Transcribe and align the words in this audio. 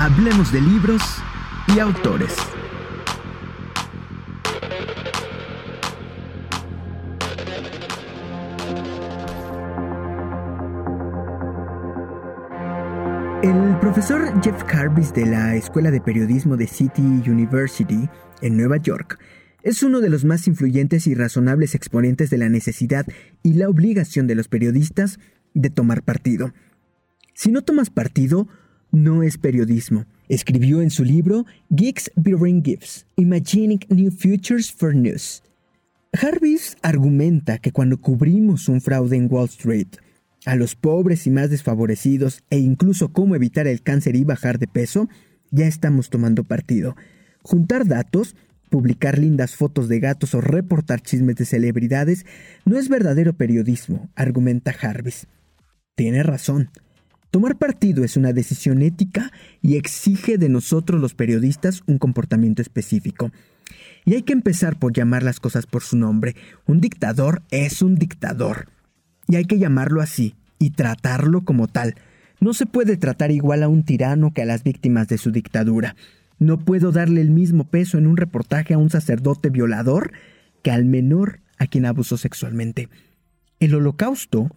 Hablemos 0.00 0.52
de 0.52 0.60
libros 0.60 1.02
y 1.74 1.80
autores. 1.80 2.32
El 13.42 13.76
profesor 13.80 14.40
Jeff 14.40 14.62
Carbis 14.62 15.12
de 15.12 15.26
la 15.26 15.56
Escuela 15.56 15.90
de 15.90 16.00
Periodismo 16.00 16.56
de 16.56 16.68
City 16.68 17.02
University 17.02 18.08
en 18.40 18.56
Nueva 18.56 18.76
York 18.76 19.18
es 19.64 19.82
uno 19.82 19.98
de 19.98 20.10
los 20.10 20.24
más 20.24 20.46
influyentes 20.46 21.08
y 21.08 21.16
razonables 21.16 21.74
exponentes 21.74 22.30
de 22.30 22.38
la 22.38 22.48
necesidad 22.48 23.04
y 23.42 23.54
la 23.54 23.68
obligación 23.68 24.28
de 24.28 24.36
los 24.36 24.46
periodistas 24.46 25.18
de 25.54 25.70
tomar 25.70 26.04
partido. 26.04 26.52
Si 27.34 27.50
no 27.50 27.62
tomas 27.62 27.90
partido, 27.90 28.46
no 28.90 29.22
es 29.22 29.38
periodismo. 29.38 30.06
Escribió 30.28 30.82
en 30.82 30.90
su 30.90 31.04
libro 31.04 31.46
Geeks 31.70 32.10
Bearing 32.16 32.62
Gifts, 32.62 33.06
Imagining 33.16 33.80
New 33.88 34.10
Futures 34.10 34.72
for 34.72 34.94
News. 34.94 35.42
Jarvis 36.14 36.76
argumenta 36.82 37.58
que 37.58 37.72
cuando 37.72 38.00
cubrimos 38.00 38.68
un 38.68 38.80
fraude 38.80 39.16
en 39.16 39.28
Wall 39.30 39.46
Street, 39.46 39.88
a 40.46 40.56
los 40.56 40.74
pobres 40.74 41.26
y 41.26 41.30
más 41.30 41.50
desfavorecidos 41.50 42.42
e 42.50 42.58
incluso 42.58 43.12
cómo 43.12 43.34
evitar 43.34 43.66
el 43.66 43.82
cáncer 43.82 44.16
y 44.16 44.24
bajar 44.24 44.58
de 44.58 44.66
peso, 44.66 45.08
ya 45.50 45.66
estamos 45.66 46.10
tomando 46.10 46.44
partido. 46.44 46.96
Juntar 47.42 47.86
datos, 47.86 48.36
publicar 48.70 49.18
lindas 49.18 49.56
fotos 49.56 49.88
de 49.88 50.00
gatos 50.00 50.34
o 50.34 50.40
reportar 50.40 51.00
chismes 51.00 51.36
de 51.36 51.44
celebridades 51.44 52.26
no 52.64 52.78
es 52.78 52.88
verdadero 52.88 53.34
periodismo, 53.34 54.08
argumenta 54.14 54.72
Jarvis. 54.72 55.26
Tiene 55.94 56.22
razón. 56.22 56.70
Tomar 57.30 57.56
partido 57.58 58.04
es 58.04 58.16
una 58.16 58.32
decisión 58.32 58.80
ética 58.80 59.30
y 59.60 59.76
exige 59.76 60.38
de 60.38 60.48
nosotros 60.48 61.00
los 61.00 61.14
periodistas 61.14 61.82
un 61.86 61.98
comportamiento 61.98 62.62
específico. 62.62 63.30
Y 64.04 64.14
hay 64.14 64.22
que 64.22 64.32
empezar 64.32 64.78
por 64.78 64.94
llamar 64.94 65.22
las 65.22 65.38
cosas 65.38 65.66
por 65.66 65.82
su 65.82 65.96
nombre. 65.98 66.34
Un 66.66 66.80
dictador 66.80 67.42
es 67.50 67.82
un 67.82 67.96
dictador. 67.96 68.68
Y 69.26 69.36
hay 69.36 69.44
que 69.44 69.58
llamarlo 69.58 70.00
así 70.00 70.34
y 70.58 70.70
tratarlo 70.70 71.44
como 71.44 71.68
tal. 71.68 71.96
No 72.40 72.54
se 72.54 72.64
puede 72.64 72.96
tratar 72.96 73.30
igual 73.30 73.62
a 73.62 73.68
un 73.68 73.84
tirano 73.84 74.32
que 74.32 74.42
a 74.42 74.46
las 74.46 74.62
víctimas 74.62 75.08
de 75.08 75.18
su 75.18 75.30
dictadura. 75.30 75.96
No 76.38 76.58
puedo 76.58 76.92
darle 76.92 77.20
el 77.20 77.30
mismo 77.30 77.64
peso 77.64 77.98
en 77.98 78.06
un 78.06 78.16
reportaje 78.16 78.72
a 78.72 78.78
un 78.78 78.88
sacerdote 78.88 79.50
violador 79.50 80.12
que 80.62 80.70
al 80.70 80.86
menor 80.86 81.40
a 81.58 81.66
quien 81.66 81.84
abusó 81.84 82.16
sexualmente. 82.16 82.88
El 83.60 83.74
holocausto, 83.74 84.50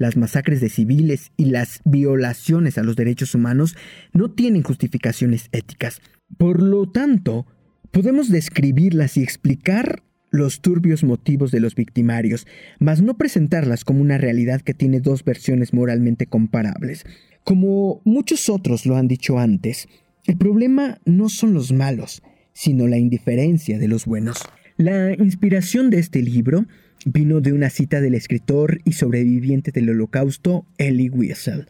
las 0.00 0.16
masacres 0.16 0.62
de 0.62 0.70
civiles 0.70 1.30
y 1.36 1.44
las 1.44 1.82
violaciones 1.84 2.78
a 2.78 2.82
los 2.82 2.96
derechos 2.96 3.34
humanos 3.34 3.76
no 4.14 4.30
tienen 4.30 4.62
justificaciones 4.62 5.50
éticas. 5.52 6.00
Por 6.38 6.62
lo 6.62 6.90
tanto, 6.90 7.46
podemos 7.90 8.30
describirlas 8.30 9.18
y 9.18 9.22
explicar 9.22 10.02
los 10.30 10.62
turbios 10.62 11.04
motivos 11.04 11.50
de 11.50 11.60
los 11.60 11.74
victimarios, 11.74 12.46
mas 12.78 13.02
no 13.02 13.18
presentarlas 13.18 13.84
como 13.84 14.00
una 14.00 14.16
realidad 14.16 14.62
que 14.62 14.72
tiene 14.72 15.00
dos 15.00 15.22
versiones 15.22 15.74
moralmente 15.74 16.24
comparables. 16.24 17.04
Como 17.44 18.00
muchos 18.06 18.48
otros 18.48 18.86
lo 18.86 18.96
han 18.96 19.06
dicho 19.06 19.38
antes, 19.38 19.86
el 20.24 20.38
problema 20.38 20.98
no 21.04 21.28
son 21.28 21.52
los 21.52 21.72
malos, 21.72 22.22
sino 22.54 22.88
la 22.88 22.96
indiferencia 22.96 23.78
de 23.78 23.88
los 23.88 24.06
buenos. 24.06 24.38
La 24.78 25.12
inspiración 25.12 25.90
de 25.90 25.98
este 25.98 26.22
libro 26.22 26.64
vino 27.04 27.40
de 27.40 27.52
una 27.52 27.70
cita 27.70 28.00
del 28.00 28.14
escritor 28.14 28.80
y 28.84 28.92
sobreviviente 28.92 29.72
del 29.72 29.90
holocausto, 29.90 30.66
Elie 30.78 31.10
Wiesel. 31.10 31.66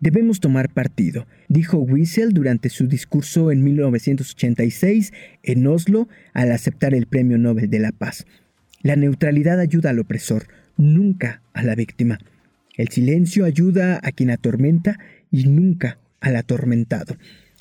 Debemos 0.00 0.40
tomar 0.40 0.72
partido, 0.72 1.26
dijo 1.48 1.78
Wiesel 1.78 2.32
durante 2.32 2.70
su 2.70 2.86
discurso 2.86 3.50
en 3.50 3.62
1986 3.62 5.12
en 5.42 5.66
Oslo 5.66 6.08
al 6.32 6.52
aceptar 6.52 6.94
el 6.94 7.06
Premio 7.06 7.36
Nobel 7.36 7.68
de 7.68 7.80
la 7.80 7.92
Paz. 7.92 8.26
La 8.82 8.96
neutralidad 8.96 9.60
ayuda 9.60 9.90
al 9.90 9.98
opresor, 9.98 10.46
nunca 10.78 11.42
a 11.52 11.62
la 11.62 11.74
víctima. 11.74 12.18
El 12.76 12.88
silencio 12.88 13.44
ayuda 13.44 14.00
a 14.02 14.12
quien 14.12 14.30
atormenta 14.30 14.98
y 15.30 15.44
nunca 15.44 15.98
al 16.20 16.36
atormentado. 16.36 17.16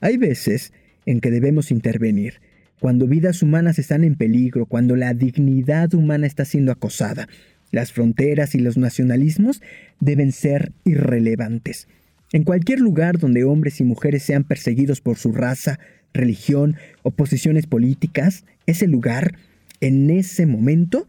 Hay 0.00 0.16
veces 0.16 0.72
en 1.06 1.20
que 1.20 1.30
debemos 1.30 1.70
intervenir, 1.70 2.40
cuando 2.84 3.06
vidas 3.06 3.42
humanas 3.42 3.78
están 3.78 4.04
en 4.04 4.14
peligro, 4.14 4.66
cuando 4.66 4.94
la 4.94 5.14
dignidad 5.14 5.94
humana 5.94 6.26
está 6.26 6.44
siendo 6.44 6.70
acosada. 6.70 7.28
Las 7.70 7.92
fronteras 7.92 8.54
y 8.54 8.58
los 8.58 8.76
nacionalismos 8.76 9.62
deben 10.00 10.32
ser 10.32 10.70
irrelevantes. 10.84 11.88
En 12.30 12.44
cualquier 12.44 12.80
lugar 12.80 13.18
donde 13.18 13.42
hombres 13.42 13.80
y 13.80 13.84
mujeres 13.84 14.22
sean 14.22 14.44
perseguidos 14.44 15.00
por 15.00 15.16
su 15.16 15.32
raza, 15.32 15.78
religión 16.12 16.76
o 17.02 17.10
posiciones 17.10 17.66
políticas, 17.66 18.44
ese 18.66 18.86
lugar, 18.86 19.38
en 19.80 20.10
ese 20.10 20.44
momento, 20.44 21.08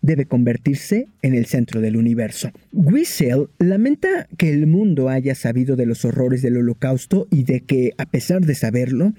debe 0.00 0.24
convertirse 0.24 1.06
en 1.20 1.34
el 1.34 1.44
centro 1.44 1.82
del 1.82 1.98
universo. 1.98 2.50
Wiesel 2.72 3.48
lamenta 3.58 4.26
que 4.38 4.54
el 4.54 4.66
mundo 4.66 5.10
haya 5.10 5.34
sabido 5.34 5.76
de 5.76 5.84
los 5.84 6.06
horrores 6.06 6.40
del 6.40 6.56
holocausto 6.56 7.28
y 7.30 7.44
de 7.44 7.60
que, 7.60 7.92
a 7.98 8.06
pesar 8.06 8.46
de 8.46 8.54
saberlo, 8.54 9.12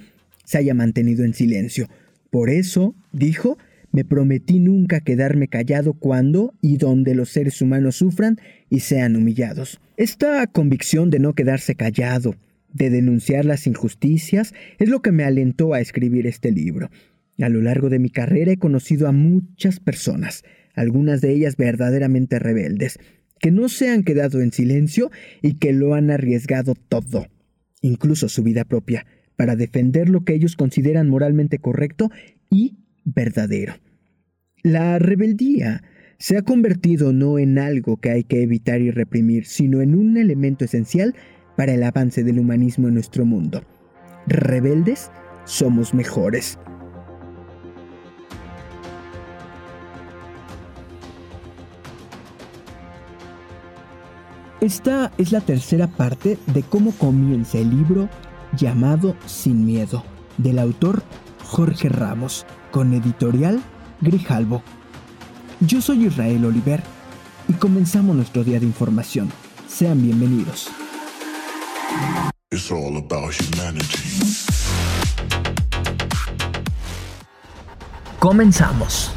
se 0.52 0.58
haya 0.58 0.74
mantenido 0.74 1.24
en 1.24 1.34
silencio. 1.34 1.88
Por 2.30 2.50
eso, 2.50 2.94
dijo, 3.14 3.58
me 3.94 4.04
prometí 4.04 4.60
nunca 4.60 5.00
quedarme 5.00 5.48
callado 5.48 5.94
cuando 5.94 6.54
y 6.62 6.76
donde 6.76 7.16
los 7.16 7.30
seres 7.30 7.62
humanos 7.62 7.96
sufran 7.96 8.38
y 8.70 8.82
sean 8.82 9.16
humillados. 9.16 9.80
Esta 9.96 10.46
convicción 10.48 11.10
de 11.10 11.20
no 11.20 11.36
quedarse 11.36 11.76
callado, 11.76 12.36
de 12.74 12.90
denunciar 12.90 13.46
las 13.46 13.66
injusticias, 13.66 14.54
es 14.78 14.90
lo 14.90 15.02
que 15.02 15.14
me 15.14 15.24
alentó 15.24 15.74
a 15.74 15.80
escribir 15.80 16.28
este 16.28 16.52
libro. 16.52 16.90
A 17.40 17.48
lo 17.48 17.62
largo 17.62 17.90
de 17.90 18.00
mi 18.00 18.10
carrera 18.10 18.52
he 18.52 18.58
conocido 18.58 19.08
a 19.08 19.14
muchas 19.14 19.80
personas, 19.80 20.44
algunas 20.76 21.22
de 21.22 21.32
ellas 21.32 21.56
verdaderamente 21.56 22.40
rebeldes, 22.40 23.00
que 23.40 23.52
no 23.52 23.70
se 23.70 23.90
han 23.90 24.04
quedado 24.04 24.42
en 24.42 24.52
silencio 24.52 25.12
y 25.42 25.54
que 25.54 25.72
lo 25.72 25.94
han 25.94 26.12
arriesgado 26.12 26.74
todo, 26.76 27.28
incluso 27.82 28.28
su 28.28 28.44
vida 28.44 28.66
propia, 28.66 29.06
para 29.42 29.56
defender 29.56 30.08
lo 30.08 30.24
que 30.24 30.36
ellos 30.36 30.56
consideran 30.56 31.10
moralmente 31.10 31.58
correcto 31.58 32.12
y 32.52 32.78
verdadero. 33.06 33.74
La 34.62 35.00
rebeldía 35.00 35.82
se 36.20 36.38
ha 36.38 36.44
convertido 36.44 37.12
no 37.12 37.40
en 37.40 37.58
algo 37.58 37.98
que 37.98 38.12
hay 38.12 38.24
que 38.24 38.44
evitar 38.44 38.82
y 38.82 38.92
reprimir, 38.92 39.48
sino 39.48 39.82
en 39.82 39.96
un 39.96 40.16
elemento 40.18 40.64
esencial 40.64 41.16
para 41.58 41.74
el 41.74 41.82
avance 41.82 42.24
del 42.24 42.38
humanismo 42.38 42.88
en 42.88 42.94
nuestro 42.94 43.26
mundo. 43.26 43.64
Rebeldes 44.28 45.10
somos 45.46 45.96
mejores. 45.96 46.60
Esta 54.62 55.12
es 55.18 55.32
la 55.32 55.42
tercera 55.42 55.88
parte 55.88 56.38
de 56.54 56.62
cómo 56.62 56.92
comienza 56.92 57.58
el 57.58 57.72
libro 57.72 58.08
llamado 58.58 59.16
Sin 59.26 59.66
Miedo, 59.66 60.04
del 60.38 60.60
autor 60.60 61.04
Jorge 61.44 61.90
Ramos, 61.90 62.46
con 62.72 62.94
editorial 62.94 63.62
Grijalbo. 64.02 64.64
Yo 65.60 65.82
soy 65.82 66.06
Israel 66.06 66.46
Oliver 66.46 66.82
y 67.48 67.54
comenzamos 67.54 68.16
nuestro 68.16 68.44
día 68.44 68.60
de 68.60 68.66
información. 68.66 69.32
Sean 69.68 70.02
bienvenidos. 70.02 70.70
Comenzamos. 78.20 79.12